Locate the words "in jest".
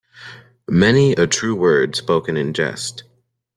2.35-3.03